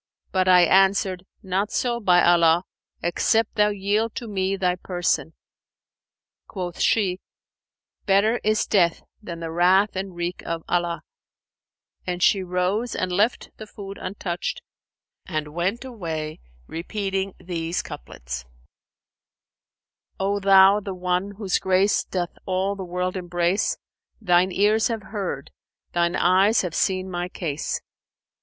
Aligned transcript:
But 0.31 0.47
I 0.47 0.61
answered, 0.61 1.27
'Not 1.43 1.69
so, 1.71 1.99
by 1.99 2.23
Allah, 2.25 2.63
except 3.03 3.53
thou 3.53 3.69
yield 3.69 4.15
to 4.15 4.27
me 4.27 4.55
thy 4.55 4.75
person.' 4.77 5.35
Quoth 6.47 6.79
she, 6.79 7.19
'Better 8.07 8.39
is 8.43 8.65
death 8.65 9.03
than 9.21 9.41
the 9.41 9.51
wrath 9.51 9.95
and 9.95 10.15
wreak 10.15 10.41
of 10.43 10.63
Allah;' 10.67 11.03
and 12.07 12.23
she 12.23 12.41
rose 12.41 12.95
and 12.95 13.11
left 13.11 13.51
the 13.57 13.67
food 13.67 13.99
untouched 14.01 14.63
and 15.27 15.49
went 15.53 15.85
away 15.85 16.39
repeating 16.65 17.35
these 17.39 17.83
couplets, 17.83 18.45
'O 20.19 20.39
Thou, 20.39 20.79
the 20.79 20.95
One, 20.95 21.35
whose 21.37 21.59
grace 21.59 22.03
doth 22.03 22.39
all 22.47 22.75
the 22.75 22.83
world 22.83 23.15
embrace; 23.15 23.77
* 23.99 24.19
Thine 24.19 24.51
ears 24.51 24.87
have 24.87 25.03
heard, 25.13 25.51
Thine 25.93 26.15
eyes 26.15 26.63
have 26.63 26.73
seen 26.73 27.07
my 27.07 27.29
case! 27.29 27.81